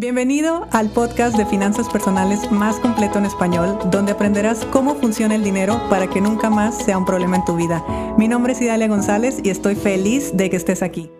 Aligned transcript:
Bienvenido 0.00 0.66
al 0.72 0.88
podcast 0.88 1.36
de 1.36 1.44
finanzas 1.44 1.86
personales 1.90 2.50
más 2.50 2.80
completo 2.80 3.18
en 3.18 3.26
español, 3.26 3.78
donde 3.90 4.12
aprenderás 4.12 4.64
cómo 4.64 4.94
funciona 4.94 5.34
el 5.34 5.44
dinero 5.44 5.78
para 5.90 6.08
que 6.08 6.22
nunca 6.22 6.48
más 6.48 6.82
sea 6.82 6.96
un 6.96 7.04
problema 7.04 7.36
en 7.36 7.44
tu 7.44 7.54
vida. 7.54 7.84
Mi 8.16 8.26
nombre 8.26 8.54
es 8.54 8.62
Idalia 8.62 8.88
González 8.88 9.40
y 9.44 9.50
estoy 9.50 9.74
feliz 9.74 10.34
de 10.34 10.48
que 10.48 10.56
estés 10.56 10.82
aquí. 10.82 11.10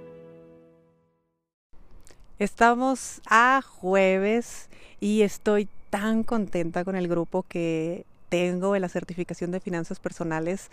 Estamos 2.38 3.20
a 3.26 3.60
jueves 3.60 4.70
y 4.98 5.20
estoy 5.20 5.68
tan 5.90 6.22
contenta 6.22 6.82
con 6.82 6.96
el 6.96 7.06
grupo 7.06 7.44
que 7.46 8.06
tengo 8.30 8.76
en 8.76 8.80
la 8.80 8.88
certificación 8.88 9.50
de 9.50 9.60
finanzas 9.60 10.00
personales. 10.00 10.70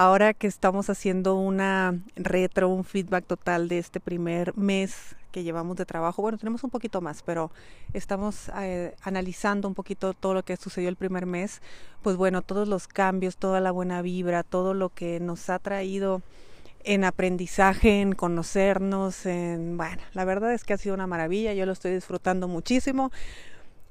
Ahora 0.00 0.32
que 0.32 0.46
estamos 0.46 0.90
haciendo 0.90 1.34
una 1.34 1.98
retro, 2.14 2.68
un 2.68 2.84
feedback 2.84 3.26
total 3.26 3.66
de 3.66 3.78
este 3.78 3.98
primer 3.98 4.56
mes 4.56 5.16
que 5.32 5.42
llevamos 5.42 5.76
de 5.76 5.86
trabajo, 5.86 6.22
bueno, 6.22 6.38
tenemos 6.38 6.62
un 6.62 6.70
poquito 6.70 7.00
más, 7.00 7.24
pero 7.24 7.50
estamos 7.92 8.48
eh, 8.60 8.94
analizando 9.02 9.66
un 9.66 9.74
poquito 9.74 10.14
todo 10.14 10.34
lo 10.34 10.44
que 10.44 10.56
sucedió 10.56 10.88
el 10.88 10.94
primer 10.94 11.26
mes, 11.26 11.62
pues 12.00 12.14
bueno, 12.14 12.42
todos 12.42 12.68
los 12.68 12.86
cambios, 12.86 13.38
toda 13.38 13.60
la 13.60 13.72
buena 13.72 14.00
vibra, 14.00 14.44
todo 14.44 14.72
lo 14.72 14.90
que 14.90 15.18
nos 15.18 15.50
ha 15.50 15.58
traído 15.58 16.22
en 16.84 17.02
aprendizaje, 17.02 18.00
en 18.00 18.12
conocernos, 18.12 19.26
en, 19.26 19.76
bueno, 19.76 20.00
la 20.12 20.24
verdad 20.24 20.52
es 20.52 20.62
que 20.62 20.74
ha 20.74 20.78
sido 20.78 20.94
una 20.94 21.08
maravilla, 21.08 21.54
yo 21.54 21.66
lo 21.66 21.72
estoy 21.72 21.92
disfrutando 21.92 22.46
muchísimo. 22.46 23.10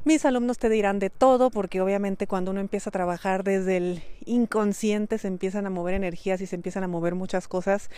Mis 0.07 0.23
alumnos 0.23 0.57
te 0.57 0.69
dirán 0.69 0.99
de 0.99 1.09
todo 1.09 1.51
porque 1.51 1.81
obviamente 1.81 2.27
cuando 2.27 2.51
uno 2.51 2.61
empieza 2.61 2.89
a 2.89 2.93
trabajar 2.93 3.43
desde 3.43 3.75
el 3.75 4.03
inconsciente 4.23 5.17
se 5.17 5.27
empiezan 5.27 5.65
a 5.65 5.69
mover 5.69 5.95
energías 5.95 6.39
y 6.39 6.45
se 6.45 6.55
empiezan 6.55 6.85
a 6.85 6.87
mover 6.87 7.13
muchas 7.13 7.49
cosas 7.49 7.89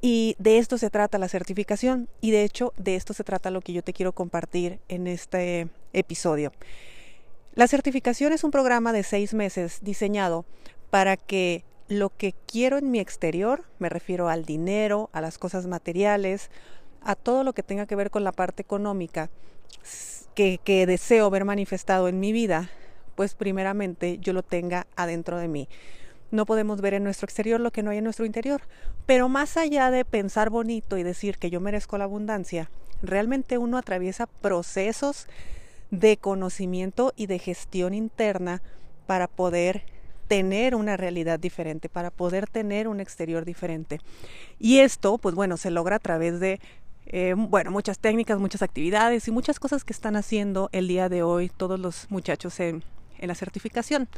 y 0.00 0.34
de 0.40 0.58
esto 0.58 0.76
se 0.76 0.90
trata 0.90 1.18
la 1.18 1.28
certificación 1.28 2.08
y 2.20 2.32
de 2.32 2.42
hecho 2.42 2.72
de 2.78 2.96
esto 2.96 3.14
se 3.14 3.22
trata 3.22 3.52
lo 3.52 3.60
que 3.60 3.72
yo 3.72 3.84
te 3.84 3.92
quiero 3.92 4.10
compartir 4.10 4.80
en 4.88 5.06
este 5.06 5.68
episodio. 5.92 6.50
La 7.54 7.68
certificación 7.68 8.32
es 8.32 8.42
un 8.42 8.50
programa 8.50 8.92
de 8.92 9.04
seis 9.04 9.32
meses 9.32 9.78
diseñado 9.82 10.46
para 10.90 11.16
que 11.16 11.62
lo 11.86 12.10
que 12.10 12.34
quiero 12.46 12.76
en 12.76 12.90
mi 12.90 12.98
exterior, 12.98 13.62
me 13.78 13.88
refiero 13.88 14.28
al 14.28 14.44
dinero, 14.44 15.10
a 15.12 15.20
las 15.20 15.38
cosas 15.38 15.68
materiales, 15.68 16.50
a 17.06 17.14
todo 17.14 17.44
lo 17.44 17.52
que 17.52 17.62
tenga 17.62 17.86
que 17.86 17.94
ver 17.94 18.10
con 18.10 18.24
la 18.24 18.32
parte 18.32 18.62
económica, 18.62 19.30
que, 20.34 20.84
deseo 20.86 21.30
ver 21.30 21.44
manifestado 21.44 22.08
en 22.08 22.20
mi 22.20 22.32
vida, 22.32 22.68
pues 23.14 23.34
primeramente 23.34 24.18
yo 24.18 24.32
lo 24.32 24.42
tenga 24.42 24.86
adentro 24.96 25.38
de 25.38 25.48
mí. 25.48 25.68
No 26.32 26.44
podemos 26.44 26.80
ver 26.80 26.94
en 26.94 27.04
nuestro 27.04 27.24
exterior 27.24 27.60
lo 27.60 27.70
que 27.70 27.84
no 27.84 27.90
hay 27.90 27.98
en 27.98 28.04
nuestro 28.04 28.26
interior. 28.26 28.62
Pero 29.06 29.28
más 29.28 29.56
allá 29.56 29.90
de 29.92 30.04
pensar 30.04 30.50
bonito 30.50 30.98
y 30.98 31.04
decir 31.04 31.38
que 31.38 31.48
yo 31.48 31.60
merezco 31.60 31.96
la 31.96 32.04
abundancia, 32.04 32.68
realmente 33.00 33.56
uno 33.56 33.78
atraviesa 33.78 34.26
procesos 34.26 35.28
de 35.92 36.16
conocimiento 36.16 37.12
y 37.16 37.28
de 37.28 37.38
gestión 37.38 37.94
interna 37.94 38.60
para 39.06 39.28
poder 39.28 39.84
tener 40.26 40.74
una 40.74 40.96
realidad 40.96 41.38
diferente, 41.38 41.88
para 41.88 42.10
poder 42.10 42.48
tener 42.48 42.88
un 42.88 43.00
exterior 43.00 43.44
diferente. 43.44 44.00
Y 44.58 44.80
esto, 44.80 45.18
pues 45.18 45.36
bueno, 45.36 45.56
se 45.56 45.70
logra 45.70 45.96
a 45.96 46.00
través 46.00 46.40
de 46.40 46.60
eh, 47.06 47.34
bueno, 47.36 47.70
muchas 47.70 47.98
técnicas, 47.98 48.38
muchas 48.38 48.62
actividades 48.62 49.26
y 49.28 49.30
muchas 49.30 49.60
cosas 49.60 49.84
que 49.84 49.92
están 49.92 50.16
haciendo 50.16 50.68
el 50.72 50.88
día 50.88 51.08
de 51.08 51.22
hoy 51.22 51.48
todos 51.48 51.78
los 51.78 52.10
muchachos 52.10 52.58
en, 52.60 52.84
en 53.18 53.28
la 53.28 53.34
certificación. 53.34 54.08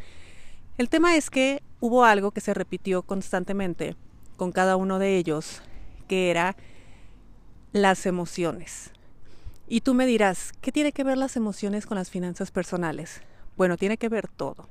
El 0.79 0.89
tema 0.89 1.17
es 1.17 1.31
que 1.31 1.63
hubo 1.81 2.05
algo 2.05 2.31
que 2.31 2.41
se 2.41 2.55
repitió 2.55 3.03
constantemente 3.03 3.97
con 4.37 4.53
cada 4.53 4.77
uno 4.77 4.99
de 4.99 5.17
ellos, 5.17 5.63
que 6.07 6.31
era 6.31 6.57
las 7.73 8.07
emociones. 8.07 8.93
Y 9.67 9.83
tú 9.83 9.93
me 9.93 10.07
dirás, 10.07 10.53
¿qué 10.61 10.73
tiene 10.73 10.93
que 10.93 11.05
ver 11.05 11.19
las 11.19 11.37
emociones 11.37 11.85
con 11.85 11.99
las 11.99 12.11
finanzas 12.11 12.51
personales? 12.51 13.21
Bueno, 13.57 13.77
tiene 13.77 13.99
que 13.99 14.09
ver 14.09 14.29
todo. 14.29 14.69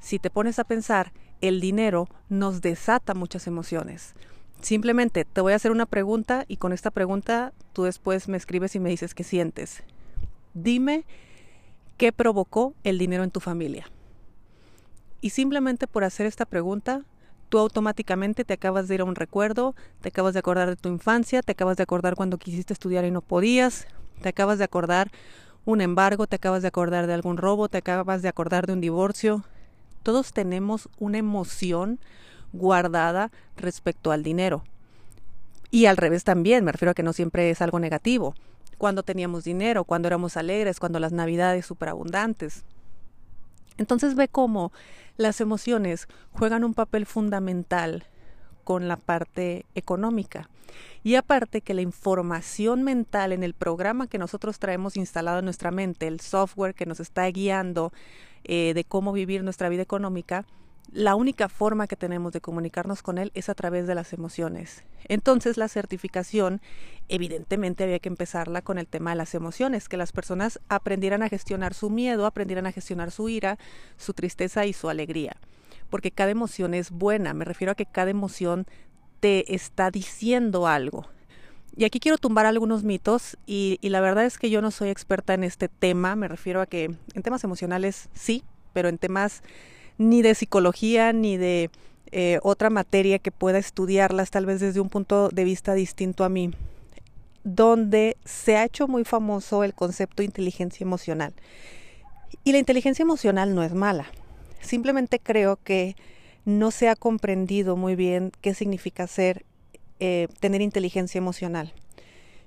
Si 0.00 0.18
te 0.18 0.28
pones 0.28 0.58
a 0.58 0.64
pensar, 0.64 1.12
el 1.40 1.60
dinero 1.60 2.08
nos 2.28 2.60
desata 2.60 3.14
muchas 3.14 3.46
emociones. 3.46 4.14
Simplemente 4.60 5.24
te 5.24 5.40
voy 5.40 5.52
a 5.52 5.56
hacer 5.56 5.70
una 5.70 5.86
pregunta 5.86 6.44
y 6.48 6.56
con 6.56 6.72
esta 6.72 6.90
pregunta 6.90 7.52
tú 7.72 7.84
después 7.84 8.28
me 8.28 8.36
escribes 8.36 8.74
y 8.74 8.80
me 8.80 8.90
dices 8.90 9.14
qué 9.14 9.24
sientes. 9.24 9.82
Dime 10.54 11.04
qué 11.96 12.12
provocó 12.12 12.74
el 12.84 12.98
dinero 12.98 13.24
en 13.24 13.30
tu 13.30 13.40
familia. 13.40 13.90
Y 15.20 15.30
simplemente 15.30 15.86
por 15.86 16.04
hacer 16.04 16.26
esta 16.26 16.44
pregunta, 16.44 17.02
tú 17.48 17.58
automáticamente 17.58 18.44
te 18.44 18.54
acabas 18.54 18.88
de 18.88 18.96
ir 18.96 19.00
a 19.00 19.04
un 19.04 19.14
recuerdo, 19.14 19.74
te 20.00 20.08
acabas 20.08 20.34
de 20.34 20.40
acordar 20.40 20.68
de 20.68 20.76
tu 20.76 20.88
infancia, 20.88 21.42
te 21.42 21.52
acabas 21.52 21.76
de 21.76 21.82
acordar 21.82 22.14
cuando 22.14 22.38
quisiste 22.38 22.72
estudiar 22.72 23.04
y 23.04 23.10
no 23.10 23.20
podías, 23.20 23.86
te 24.22 24.28
acabas 24.28 24.58
de 24.58 24.64
acordar 24.64 25.10
un 25.64 25.80
embargo, 25.80 26.26
te 26.26 26.36
acabas 26.36 26.62
de 26.62 26.68
acordar 26.68 27.06
de 27.06 27.14
algún 27.14 27.36
robo, 27.36 27.68
te 27.68 27.78
acabas 27.78 28.22
de 28.22 28.28
acordar 28.28 28.66
de 28.66 28.72
un 28.72 28.80
divorcio. 28.80 29.44
Todos 30.02 30.32
tenemos 30.32 30.88
una 30.98 31.18
emoción 31.18 32.00
guardada 32.52 33.30
respecto 33.56 34.12
al 34.12 34.22
dinero. 34.22 34.64
Y 35.70 35.86
al 35.86 35.96
revés 35.96 36.24
también, 36.24 36.64
me 36.64 36.72
refiero 36.72 36.92
a 36.92 36.94
que 36.94 37.02
no 37.02 37.12
siempre 37.12 37.50
es 37.50 37.60
algo 37.60 37.78
negativo. 37.78 38.34
Cuando 38.78 39.02
teníamos 39.02 39.44
dinero, 39.44 39.84
cuando 39.84 40.08
éramos 40.08 40.36
alegres, 40.36 40.80
cuando 40.80 41.00
las 41.00 41.12
navidades 41.12 41.66
superabundantes. 41.66 42.64
Entonces 43.76 44.14
ve 44.14 44.28
cómo 44.28 44.72
las 45.16 45.40
emociones 45.40 46.08
juegan 46.32 46.64
un 46.64 46.74
papel 46.74 47.06
fundamental 47.06 48.04
con 48.64 48.88
la 48.88 48.96
parte 48.96 49.66
económica. 49.74 50.48
Y 51.02 51.14
aparte 51.14 51.60
que 51.60 51.74
la 51.74 51.80
información 51.80 52.82
mental 52.82 53.32
en 53.32 53.42
el 53.42 53.54
programa 53.54 54.06
que 54.06 54.18
nosotros 54.18 54.58
traemos 54.58 54.96
instalado 54.96 55.38
en 55.38 55.44
nuestra 55.44 55.70
mente, 55.70 56.06
el 56.06 56.20
software 56.20 56.74
que 56.74 56.86
nos 56.86 57.00
está 57.00 57.26
guiando 57.26 57.92
eh, 58.44 58.72
de 58.74 58.84
cómo 58.84 59.12
vivir 59.12 59.42
nuestra 59.42 59.68
vida 59.68 59.82
económica, 59.82 60.44
la 60.92 61.14
única 61.14 61.48
forma 61.48 61.86
que 61.86 61.96
tenemos 61.96 62.32
de 62.32 62.40
comunicarnos 62.40 63.02
con 63.02 63.18
él 63.18 63.30
es 63.34 63.48
a 63.48 63.54
través 63.54 63.86
de 63.86 63.94
las 63.94 64.12
emociones. 64.12 64.84
Entonces 65.04 65.56
la 65.56 65.68
certificación, 65.68 66.60
evidentemente 67.08 67.84
había 67.84 67.98
que 67.98 68.08
empezarla 68.08 68.62
con 68.62 68.78
el 68.78 68.86
tema 68.86 69.10
de 69.10 69.16
las 69.16 69.34
emociones, 69.34 69.88
que 69.88 69.96
las 69.96 70.12
personas 70.12 70.60
aprendieran 70.68 71.22
a 71.22 71.28
gestionar 71.28 71.74
su 71.74 71.90
miedo, 71.90 72.26
aprendieran 72.26 72.66
a 72.66 72.72
gestionar 72.72 73.10
su 73.10 73.28
ira, 73.28 73.58
su 73.96 74.14
tristeza 74.14 74.66
y 74.66 74.72
su 74.72 74.88
alegría. 74.88 75.36
Porque 75.90 76.10
cada 76.10 76.30
emoción 76.30 76.74
es 76.74 76.90
buena, 76.90 77.34
me 77.34 77.44
refiero 77.44 77.72
a 77.72 77.74
que 77.74 77.86
cada 77.86 78.10
emoción 78.10 78.66
te 79.20 79.54
está 79.54 79.90
diciendo 79.90 80.66
algo. 80.66 81.06
Y 81.76 81.84
aquí 81.84 82.00
quiero 82.00 82.18
tumbar 82.18 82.46
algunos 82.46 82.82
mitos 82.82 83.36
y, 83.46 83.78
la 83.82 84.00
verdad 84.00 84.24
es 84.24 84.36
que 84.38 84.50
yo 84.50 84.60
no 84.60 84.70
soy 84.70 84.88
experta 84.88 85.34
en 85.34 85.44
este 85.44 85.68
tema, 85.68 86.16
me 86.16 86.26
refiero 86.26 86.60
a 86.60 86.66
que 86.66 86.84
en 87.14 87.22
temas 87.22 87.44
emocionales 87.44 88.08
sí, 88.14 88.42
pero 88.72 88.88
en 88.88 88.98
temas 88.98 89.42
ni 89.98 90.22
de 90.22 90.34
psicología 90.34 91.12
ni 91.12 91.36
de 91.36 91.70
eh, 92.10 92.38
otra 92.42 92.70
materia 92.70 93.18
que 93.18 93.30
pueda 93.30 93.58
estudiarlas 93.58 94.30
tal 94.30 94.46
vez 94.46 94.60
desde 94.60 94.80
un 94.80 94.88
punto 94.88 95.28
de 95.28 95.44
vista 95.44 95.74
distinto 95.74 96.24
a 96.24 96.28
mí, 96.28 96.52
donde 97.44 98.16
se 98.24 98.56
ha 98.56 98.64
hecho 98.64 98.88
muy 98.88 99.04
famoso 99.04 99.64
el 99.64 99.74
concepto 99.74 100.22
de 100.22 100.26
inteligencia 100.26 100.84
emocional. 100.84 101.34
Y 102.44 102.52
la 102.52 102.58
inteligencia 102.58 103.02
emocional 103.02 103.54
no 103.54 103.62
es 103.62 103.74
mala, 103.74 104.06
simplemente 104.60 105.18
creo 105.18 105.56
que 105.62 105.96
no 106.44 106.70
se 106.70 106.88
ha 106.88 106.96
comprendido 106.96 107.76
muy 107.76 107.94
bien 107.94 108.32
qué 108.40 108.54
significa 108.54 109.06
ser, 109.06 109.44
eh, 110.00 110.28
tener 110.40 110.62
inteligencia 110.62 111.18
emocional. 111.18 111.74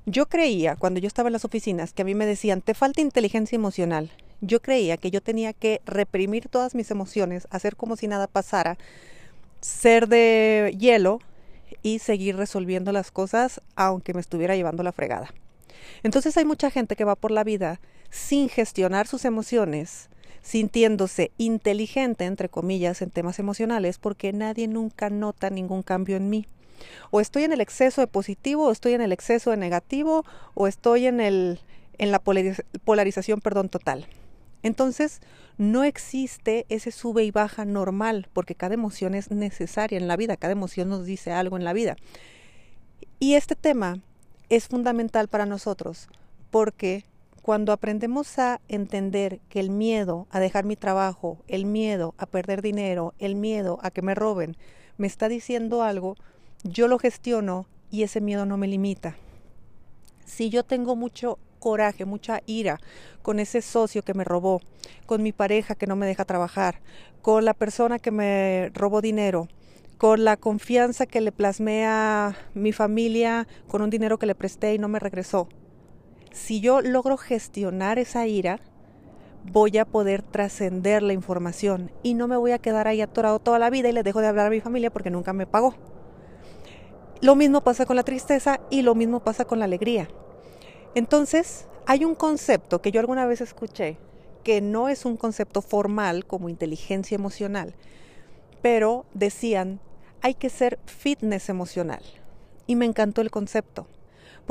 Yo 0.07 0.27
creía, 0.27 0.75
cuando 0.75 0.99
yo 0.99 1.07
estaba 1.07 1.29
en 1.29 1.33
las 1.33 1.45
oficinas, 1.45 1.93
que 1.93 2.01
a 2.01 2.05
mí 2.05 2.15
me 2.15 2.25
decían, 2.25 2.61
te 2.61 2.73
falta 2.73 3.01
inteligencia 3.01 3.55
emocional 3.55 4.09
yo 4.41 4.61
creía 4.61 4.97
que 4.97 5.11
yo 5.11 5.21
tenía 5.21 5.53
que 5.53 5.81
reprimir 5.85 6.49
todas 6.49 6.75
mis 6.75 6.91
emociones, 6.91 7.47
hacer 7.51 7.75
como 7.75 7.95
si 7.95 8.07
nada 8.07 8.27
pasara, 8.27 8.77
ser 9.61 10.07
de 10.07 10.75
hielo 10.77 11.19
y 11.83 11.99
seguir 11.99 12.35
resolviendo 12.35 12.91
las 12.91 13.11
cosas 13.11 13.61
aunque 13.75 14.13
me 14.13 14.21
estuviera 14.21 14.55
llevando 14.55 14.83
la 14.83 14.91
fregada. 14.91 15.33
Entonces 16.03 16.35
hay 16.37 16.45
mucha 16.45 16.71
gente 16.71 16.95
que 16.95 17.05
va 17.05 17.15
por 17.15 17.31
la 17.31 17.43
vida 17.43 17.79
sin 18.09 18.49
gestionar 18.49 19.07
sus 19.07 19.25
emociones, 19.25 20.09
sintiéndose 20.41 21.31
inteligente, 21.37 22.25
entre 22.25 22.49
comillas, 22.49 23.01
en 23.01 23.11
temas 23.11 23.39
emocionales, 23.39 23.99
porque 23.99 24.33
nadie 24.33 24.67
nunca 24.67 25.09
nota 25.09 25.49
ningún 25.49 25.83
cambio 25.83 26.17
en 26.17 26.29
mí. 26.29 26.45
O 27.11 27.21
estoy 27.21 27.43
en 27.43 27.53
el 27.53 27.61
exceso 27.61 28.01
de 28.01 28.07
positivo, 28.07 28.67
o 28.67 28.71
estoy 28.71 28.93
en 28.93 29.01
el 29.01 29.11
exceso 29.11 29.51
de 29.51 29.57
negativo, 29.57 30.25
o 30.55 30.67
estoy 30.67 31.05
en, 31.05 31.21
el, 31.21 31.59
en 31.99 32.11
la 32.11 32.19
polarización 32.19 33.39
perdón, 33.39 33.69
total. 33.69 34.07
Entonces, 34.63 35.21
no 35.57 35.83
existe 35.83 36.65
ese 36.69 36.91
sube 36.91 37.23
y 37.23 37.31
baja 37.31 37.65
normal, 37.65 38.27
porque 38.33 38.55
cada 38.55 38.73
emoción 38.73 39.15
es 39.15 39.31
necesaria 39.31 39.97
en 39.97 40.07
la 40.07 40.17
vida, 40.17 40.37
cada 40.37 40.53
emoción 40.53 40.89
nos 40.89 41.05
dice 41.05 41.31
algo 41.31 41.57
en 41.57 41.63
la 41.63 41.73
vida. 41.73 41.95
Y 43.19 43.35
este 43.35 43.55
tema 43.55 43.99
es 44.49 44.67
fundamental 44.67 45.27
para 45.27 45.45
nosotros, 45.45 46.07
porque 46.49 47.05
cuando 47.41 47.71
aprendemos 47.71 48.37
a 48.37 48.61
entender 48.67 49.39
que 49.49 49.59
el 49.59 49.71
miedo 49.71 50.27
a 50.29 50.39
dejar 50.39 50.63
mi 50.65 50.75
trabajo, 50.75 51.39
el 51.47 51.65
miedo 51.65 52.13
a 52.17 52.27
perder 52.27 52.61
dinero, 52.61 53.13
el 53.17 53.35
miedo 53.35 53.79
a 53.81 53.89
que 53.89 54.01
me 54.01 54.13
roben, 54.13 54.57
me 54.97 55.07
está 55.07 55.27
diciendo 55.27 55.81
algo, 55.81 56.15
yo 56.63 56.87
lo 56.87 56.99
gestiono 56.99 57.65
y 57.89 58.03
ese 58.03 58.21
miedo 58.21 58.45
no 58.45 58.57
me 58.57 58.67
limita. 58.67 59.15
Si 60.25 60.49
yo 60.49 60.63
tengo 60.63 60.95
mucho 60.95 61.39
coraje, 61.61 62.03
mucha 62.03 62.41
ira 62.45 62.81
con 63.21 63.39
ese 63.39 63.61
socio 63.61 64.01
que 64.01 64.13
me 64.13 64.25
robó, 64.25 64.59
con 65.05 65.23
mi 65.23 65.31
pareja 65.31 65.75
que 65.75 65.87
no 65.87 65.95
me 65.95 66.07
deja 66.07 66.25
trabajar, 66.25 66.81
con 67.21 67.45
la 67.45 67.53
persona 67.53 67.99
que 67.99 68.11
me 68.11 68.71
robó 68.73 68.99
dinero, 68.99 69.47
con 69.97 70.25
la 70.25 70.35
confianza 70.35 71.05
que 71.05 71.21
le 71.21 71.31
plasmé 71.31 71.85
a 71.85 72.35
mi 72.55 72.73
familia 72.73 73.47
con 73.67 73.83
un 73.83 73.91
dinero 73.91 74.17
que 74.17 74.25
le 74.25 74.35
presté 74.35 74.73
y 74.73 74.79
no 74.79 74.87
me 74.87 74.99
regresó. 74.99 75.47
Si 76.31 76.59
yo 76.59 76.81
logro 76.81 77.17
gestionar 77.17 77.99
esa 77.99 78.25
ira, 78.25 78.59
voy 79.43 79.77
a 79.77 79.85
poder 79.85 80.23
trascender 80.23 81.03
la 81.03 81.13
información 81.13 81.91
y 82.01 82.15
no 82.15 82.27
me 82.27 82.37
voy 82.37 82.51
a 82.51 82.59
quedar 82.59 82.87
ahí 82.87 83.01
atorado 83.01 83.39
toda 83.39 83.59
la 83.59 83.69
vida 83.69 83.89
y 83.89 83.93
le 83.93 84.03
dejo 84.03 84.21
de 84.21 84.27
hablar 84.27 84.47
a 84.47 84.49
mi 84.51 84.61
familia 84.61 84.91
porque 84.91 85.11
nunca 85.11 85.33
me 85.33 85.45
pagó. 85.45 85.75
Lo 87.21 87.35
mismo 87.35 87.61
pasa 87.61 87.85
con 87.85 87.95
la 87.95 88.03
tristeza 88.03 88.59
y 88.71 88.81
lo 88.81 88.95
mismo 88.95 89.19
pasa 89.19 89.45
con 89.45 89.59
la 89.59 89.65
alegría. 89.65 90.07
Entonces, 90.93 91.67
hay 91.85 92.05
un 92.05 92.15
concepto 92.15 92.81
que 92.81 92.91
yo 92.91 92.99
alguna 92.99 93.25
vez 93.25 93.41
escuché 93.41 93.97
que 94.43 94.61
no 94.61 94.89
es 94.89 95.05
un 95.05 95.17
concepto 95.17 95.61
formal 95.61 96.25
como 96.25 96.49
inteligencia 96.49 97.15
emocional, 97.15 97.73
pero 98.61 99.05
decían 99.13 99.79
hay 100.21 100.33
que 100.35 100.49
ser 100.49 100.79
fitness 100.85 101.49
emocional. 101.49 102.01
Y 102.67 102.75
me 102.75 102.85
encantó 102.85 103.21
el 103.21 103.31
concepto, 103.31 103.87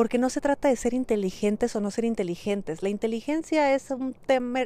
porque 0.01 0.17
no 0.17 0.31
se 0.31 0.41
trata 0.41 0.69
de 0.69 0.77
ser 0.77 0.95
inteligentes 0.95 1.77
o 1.77 1.81
no 1.83 1.91
ser 1.91 2.07
inteligentes. 2.07 2.83
La 2.83 2.89
inteligencia 2.89 3.75
es 3.75 3.91
un, 3.91 4.17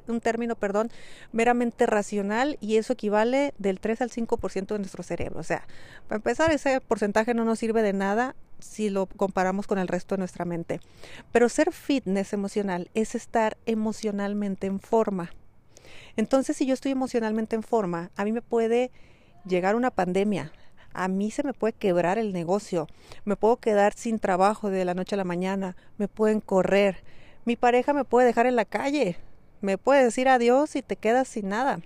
un 0.07 0.21
término, 0.21 0.55
perdón, 0.55 0.93
meramente 1.33 1.87
racional 1.87 2.57
y 2.61 2.77
eso 2.77 2.93
equivale 2.93 3.53
del 3.59 3.81
3 3.81 4.03
al 4.03 4.11
5% 4.11 4.67
de 4.69 4.79
nuestro 4.79 5.03
cerebro. 5.03 5.41
O 5.41 5.43
sea, 5.43 5.67
para 6.07 6.19
empezar, 6.19 6.53
ese 6.53 6.81
porcentaje 6.81 7.35
no 7.35 7.45
nos 7.45 7.59
sirve 7.59 7.83
de 7.83 7.93
nada 7.93 8.37
si 8.61 8.91
lo 8.91 9.07
comparamos 9.07 9.67
con 9.67 9.81
el 9.81 9.89
resto 9.89 10.15
de 10.15 10.21
nuestra 10.21 10.45
mente. 10.45 10.79
Pero 11.33 11.49
ser 11.49 11.73
fitness 11.73 12.33
emocional 12.33 12.89
es 12.95 13.17
estar 13.17 13.57
emocionalmente 13.67 14.69
en 14.69 14.79
forma. 14.79 15.33
Entonces, 16.15 16.57
si 16.57 16.65
yo 16.65 16.75
estoy 16.75 16.93
emocionalmente 16.93 17.57
en 17.57 17.65
forma, 17.65 18.13
a 18.15 18.23
mí 18.23 18.31
me 18.31 18.41
puede 18.41 18.93
llegar 19.45 19.75
una 19.75 19.91
pandemia, 19.91 20.53
a 20.95 21.09
mí 21.09 21.31
se 21.31 21.43
me 21.43 21.53
puede 21.53 21.73
quebrar 21.75 22.19
el 22.19 22.33
negocio, 22.33 22.87
me 23.25 23.37
puedo 23.37 23.57
quedar 23.57 23.95
sin 23.95 24.19
trabajo 24.19 24.71
de 24.71 24.85
la 24.85 24.95
noche 24.95 25.17
a 25.17 25.19
la 25.19 25.25
mañana, 25.25 25.77
me 25.99 26.09
pueden 26.09 26.41
correr, 26.41 27.03
mi 27.45 27.57
pareja 27.57 27.93
me 27.93 28.05
puede 28.05 28.27
dejar 28.27 28.47
en 28.47 28.57
la 28.57 28.65
calle, 28.65 29.19
me 29.61 29.77
puede 29.77 30.05
decir 30.05 30.29
adiós 30.29 30.77
y 30.77 30.83
te 30.83 30.97
quedas 30.97 31.29
sin 31.29 31.49
nada, 31.49 31.81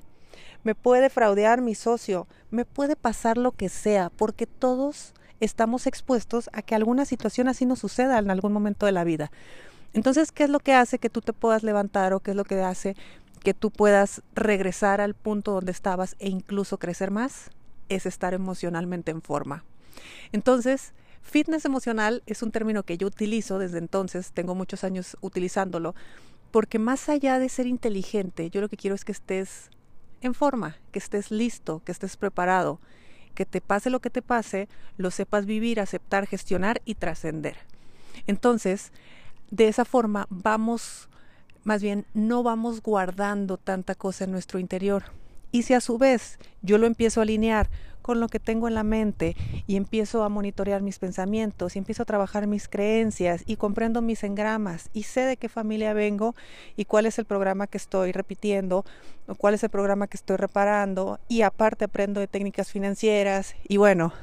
me 0.63 0.75
puede 0.75 1.11
fraudear 1.11 1.61
mi 1.61 1.75
socio, 1.75 2.27
me 2.51 2.65
puede 2.65 2.95
pasar 2.95 3.39
lo 3.39 3.53
que 3.53 3.69
sea, 3.69 4.11
porque 4.11 4.47
todos 4.47 5.15
estamos 5.41 5.87
expuestos 5.87 6.51
a 6.53 6.63
que 6.63 6.75
alguna 6.75 7.05
situación 7.05 7.49
así 7.49 7.65
nos 7.67 7.79
suceda 7.79 8.19
en 8.19 8.31
algún 8.31 8.53
momento 8.53 8.87
de 8.87 8.93
la 8.93 9.05
vida. 9.05 9.31
Entonces, 9.95 10.33
¿qué 10.33 10.45
es 10.45 10.51
lo 10.51 10.61
que 10.61 10.75
hace 10.75 10.99
que 10.99 11.11
tú 11.11 11.21
te 11.21 11.33
puedas 11.33 11.63
levantar 11.63 12.13
o 12.13 12.21
qué 12.21 12.33
es 12.33 12.37
lo 12.37 12.45
que 12.45 12.61
hace 12.61 12.95
que 13.43 13.55
tú 13.55 13.71
puedas 13.71 14.23
regresar 14.35 15.01
al 15.01 15.15
punto 15.15 15.53
donde 15.53 15.73
estabas 15.73 16.17
e 16.19 16.29
incluso 16.29 16.79
crecer 16.79 17.11
más? 17.11 17.51
Es 17.89 18.07
estar 18.07 18.35
emocionalmente 18.35 19.11
en 19.11 19.23
forma. 19.23 19.65
Entonces, 20.33 20.93
fitness 21.23 21.65
emocional 21.65 22.23
es 22.27 22.43
un 22.43 22.51
término 22.51 22.83
que 22.83 22.99
yo 22.99 23.07
utilizo 23.07 23.59
desde 23.59 23.79
entonces, 23.79 24.33
tengo 24.33 24.55
muchos 24.55 24.85
años 24.85 25.17
utilizándolo, 25.21 25.95
porque 26.51 26.79
más 26.79 27.09
allá 27.09 27.39
de 27.39 27.49
ser 27.49 27.67
inteligente, 27.67 28.51
yo 28.51 28.61
lo 28.61 28.69
que 28.69 28.77
quiero 28.77 28.95
es 28.95 29.05
que 29.05 29.13
estés 29.13 29.71
en 30.21 30.35
forma, 30.35 30.77
que 30.93 30.99
estés 30.99 31.31
listo, 31.31 31.83
que 31.85 31.93
estés 31.93 32.17
preparado, 32.17 32.81
que 33.35 33.47
te 33.47 33.61
pase 33.61 33.91
lo 33.91 34.01
que 34.01 34.11
te 34.11 34.23
pase, 34.23 34.69
lo 34.97 35.11
sepas 35.11 35.47
vivir, 35.47 35.79
aceptar, 35.81 36.27
gestionar 36.27 36.83
y 36.85 36.95
trascender. 36.95 37.57
Entonces, 38.27 38.93
de 39.51 39.69
esa 39.69 39.85
forma 39.85 40.27
vamos, 40.31 41.09
más 41.65 41.83
bien, 41.83 42.05
no 42.15 42.43
vamos 42.43 42.83
guardando 42.83 43.57
tanta 43.57 43.95
cosa 43.95 44.25
en 44.25 44.33
nuestro 44.33 44.59
interior, 44.59 45.05
y 45.53 45.63
si 45.63 45.75
a 45.75 45.81
su 45.81 45.99
vez 45.99 46.39
yo 46.63 46.79
lo 46.79 46.87
empiezo 46.87 47.21
a 47.21 47.23
alinear 47.25 47.69
con 48.09 48.21
lo 48.21 48.29
que 48.29 48.41
tengo 48.41 48.69
en 48.69 48.75
la 48.75 48.85
mente 48.85 49.37
y 49.67 49.77
empiezo 49.77 50.25
a 50.25 50.31
monitorear 50.31 50.81
mis 50.81 50.99
pensamientos 50.99 51.77
y 51.77 51.79
empiezo 51.79 52.05
a 52.05 52.07
trabajar 52.07 52.47
mis 52.47 52.67
creencias 52.67 53.43
y 53.45 53.57
comprendo 53.57 54.01
mis 54.01 54.25
engramas 54.25 54.89
y 54.95 55.03
sé 55.03 55.21
de 55.27 55.37
qué 55.37 55.51
familia 55.51 55.93
vengo 55.93 56.35
y 56.75 56.87
cuál 56.87 57.05
es 57.05 57.19
el 57.19 57.27
programa 57.27 57.67
que 57.67 57.77
estoy 57.77 58.13
repitiendo 58.13 58.87
o 59.27 59.35
cuál 59.35 59.53
es 59.53 59.63
el 59.63 59.69
programa 59.69 60.07
que 60.07 60.17
estoy 60.17 60.39
reparando 60.39 61.21
y 61.29 61.43
aparte 61.43 61.85
aprendo 61.85 62.21
de 62.21 62.29
técnicas 62.29 62.73
financieras 62.73 63.55
y 63.69 63.77
bueno, 63.77 64.15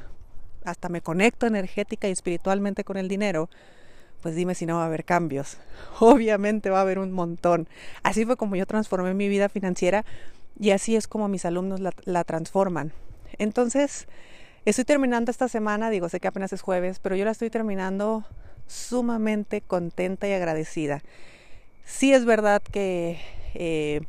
hasta 0.64 0.88
me 0.88 1.00
conecto 1.00 1.46
energética 1.46 2.08
y 2.08 2.10
espiritualmente 2.10 2.82
con 2.82 2.96
el 2.96 3.06
dinero, 3.06 3.48
pues 4.20 4.34
dime 4.34 4.56
si 4.56 4.66
no 4.66 4.78
va 4.78 4.82
a 4.82 4.86
haber 4.86 5.04
cambios. 5.04 5.58
Obviamente 6.00 6.70
va 6.70 6.78
a 6.78 6.82
haber 6.82 6.98
un 6.98 7.12
montón. 7.12 7.68
Así 8.02 8.26
fue 8.26 8.36
como 8.36 8.56
yo 8.56 8.66
transformé 8.66 9.14
mi 9.14 9.28
vida 9.28 9.48
financiera 9.48 10.04
y 10.58 10.70
así 10.70 10.96
es 10.96 11.06
como 11.06 11.28
mis 11.28 11.44
alumnos 11.44 11.80
la, 11.80 12.24
transforman. 12.24 12.92
Entonces, 13.38 14.06
estoy 14.64 14.84
terminando 14.84 15.30
esta 15.30 15.48
semana, 15.48 15.90
digo, 15.90 16.08
sé 16.08 16.20
que 16.20 16.28
apenas 16.28 16.52
es 16.52 16.62
jueves, 16.62 16.98
pero 16.98 17.16
yo 17.16 17.24
la 17.24 17.30
estoy 17.32 17.50
terminando 17.50 18.24
sumamente 18.66 19.60
contenta 19.60 20.26
y 20.28 20.32
agradecida. 20.32 21.02
Sí 21.84 22.12
es 22.12 22.24
verdad 22.24 22.62
que 22.62 23.18
eh, 23.54 24.00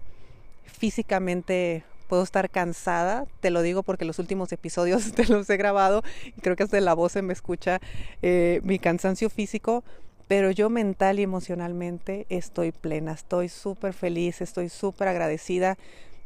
físicamente 0.66 1.84
puedo 2.08 2.24
estar 2.24 2.50
cansada, 2.50 3.26
te 3.42 3.52
lo 3.52 3.62
digo 3.62 3.84
porque 3.84 4.06
los 4.06 4.18
últimos 4.18 4.52
episodios 4.52 5.12
te 5.16 5.26
los 5.26 5.50
he 5.50 5.58
grabado 5.58 6.04
creo 6.42 6.56
que 6.56 6.64
hasta 6.64 6.80
la 6.80 6.94
voz 6.94 7.12
se 7.12 7.22
me 7.22 7.34
escucha 7.34 7.80
eh, 8.22 8.62
mi 8.64 8.80
cansancio 8.80 9.30
físico, 9.30 9.84
pero 10.28 10.52
yo 10.52 10.70
mental 10.70 11.20
y 11.20 11.24
emocionalmente 11.24 12.26
estoy 12.30 12.72
plena, 12.72 13.12
estoy 13.12 13.50
súper 13.50 13.94
feliz, 13.94 14.42
estoy 14.42 14.70
súper 14.70 15.10
agradecida 15.10 15.78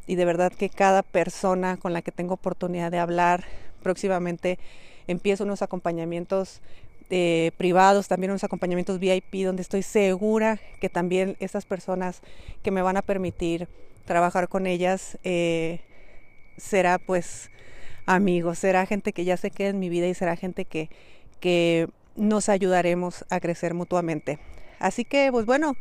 y 0.07 0.15
de 0.15 0.25
verdad 0.25 0.51
que 0.51 0.69
cada 0.69 1.03
persona 1.03 1.77
con 1.77 1.94
la 1.94 2.01
que 2.01 2.12
tengo 2.12 2.33
oportunidad 2.33 2.92
de 2.92 3.00
hablar 3.00 3.45
próximamente 3.81 4.59
empiezo 5.07 5.44
unos 5.44 5.62
acompañamientos 5.62 6.62
eh, 7.09 7.51
privados, 7.57 8.07
también 8.07 8.31
unos 8.31 8.44
acompañamientos 8.44 9.00
VIP 9.00 9.44
donde 9.44 9.62
estoy 9.62 9.83
segura 9.83 10.59
que 10.80 10.89
también 10.89 11.36
estas 11.39 11.65
personas 11.65 12.21
que 12.63 12.71
me 12.71 12.81
van 12.81 12.98
a 12.98 13.01
permitir 13.01 13.68
trabajar 14.06 14.48
con 14.48 14.65
ellas 14.65 15.18
eh, 15.24 15.81
será 16.57 16.98
pues 17.00 17.51
amigos, 18.06 18.59
será 18.59 18.86
gente 18.86 19.13
que 19.13 19.25
ya 19.25 19.38
se 19.38 19.51
quede 19.51 19.69
en 19.69 19.80
mi 19.80 19.89
vida 19.89 20.07
y 20.07 20.13
será 20.13 20.36
gente 20.36 20.65
que, 20.65 20.89
que 21.39 21.89
nos 22.15 22.50
ayudaremos 22.50 23.25
a 23.30 23.39
crecer 23.39 23.74
mutuamente. 23.74 24.39
Así 24.80 25.06
que 25.06 25.31
pues 25.31 25.45
bueno, 25.45 25.75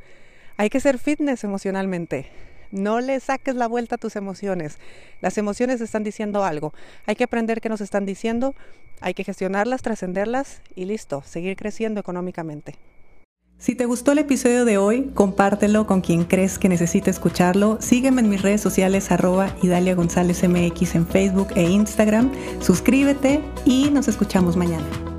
hay 0.57 0.69
que 0.69 0.81
ser 0.81 0.99
fitness 0.99 1.45
emocionalmente. 1.45 2.27
No 2.71 3.01
le 3.01 3.19
saques 3.21 3.55
la 3.55 3.67
vuelta 3.67 3.97
a 3.97 3.99
tus 3.99 4.17
emociones. 4.17 4.79
Las 5.21 5.39
emociones 5.39 5.81
están 5.81 6.05
diciendo 6.05 6.45
algo. 6.45 6.73
Hay 7.07 7.17
que 7.17 7.25
aprender 7.25 7.61
qué 7.61 7.69
nos 7.69 7.81
están 7.81 8.07
diciendo, 8.07 8.55
hay 9.01 9.15
que 9.15 9.25
gestionarlas, 9.25 9.83
trascenderlas 9.83 10.63
y 10.75 10.85
listo, 10.85 11.23
seguir 11.27 11.57
creciendo 11.57 12.01
económicamente. 12.01 12.77
Si 13.59 13.75
te 13.75 13.85
gustó 13.85 14.13
el 14.13 14.19
episodio 14.19 14.65
de 14.65 14.79
hoy, 14.79 15.11
compártelo 15.15 15.87
con 15.87 16.01
quien 16.01 16.25
crees 16.25 16.59
que 16.59 16.71
necesite 16.71 17.11
escucharlo. 17.11 17.77
Sígueme 17.81 18.23
en 18.23 18.31
mis 18.31 18.41
redes 18.41 18.63
sociales 18.63 19.11
arroba 19.11 19.55
Idalia 19.63 19.95
González 19.95 20.43
MX 20.49 20.95
en 20.95 21.07
Facebook 21.07 21.49
e 21.57 21.65
Instagram. 21.65 22.33
Suscríbete 22.61 23.41
y 23.67 23.91
nos 23.91 24.09
escuchamos 24.09 24.57
mañana. 24.57 25.10